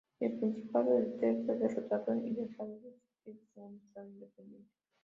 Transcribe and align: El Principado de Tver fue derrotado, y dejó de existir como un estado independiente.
El 0.19 0.39
Principado 0.39 0.95
de 0.95 1.03
Tver 1.19 1.45
fue 1.45 1.57
derrotado, 1.57 2.15
y 2.25 2.31
dejó 2.31 2.65
de 2.65 2.87
existir 2.89 3.39
como 3.53 3.67
un 3.67 3.77
estado 3.85 4.07
independiente. 4.09 4.71